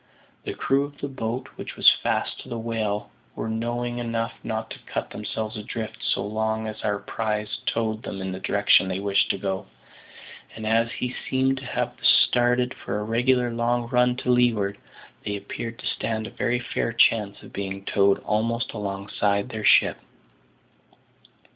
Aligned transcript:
The 0.45 0.55
crew 0.55 0.83
of 0.83 0.97
the 0.99 1.07
boat 1.07 1.47
which 1.57 1.75
was 1.75 1.87
fast 2.01 2.39
to 2.39 2.49
the 2.49 2.57
whale 2.57 3.11
were 3.35 3.47
knowing 3.47 3.99
enough 3.99 4.33
not 4.43 4.71
to 4.71 4.79
cut 4.79 5.11
themselves 5.11 5.57
adrift 5.57 5.99
so 6.01 6.25
long 6.25 6.65
as 6.65 6.81
their 6.81 6.97
prize 6.97 7.59
towed 7.67 8.01
them 8.01 8.19
in 8.19 8.31
the 8.31 8.39
direction 8.39 8.87
they 8.87 8.99
wished 8.99 9.29
to 9.29 9.37
go; 9.37 9.67
and, 10.55 10.65
as 10.65 10.91
he 10.93 11.15
seemed 11.29 11.57
to 11.57 11.65
have 11.67 11.93
started 12.01 12.73
for 12.73 12.97
a 12.99 13.03
regular 13.03 13.53
long 13.53 13.89
run 13.89 14.15
to 14.15 14.31
leeward, 14.31 14.79
they 15.23 15.35
appeared 15.35 15.77
to 15.77 15.85
stand 15.85 16.25
a 16.25 16.31
very 16.31 16.57
fair 16.59 16.91
chance 16.93 17.43
of 17.43 17.53
being 17.53 17.85
towed 17.85 18.17
almost 18.23 18.73
alongside 18.73 19.49
their 19.49 19.63
ship. 19.63 19.99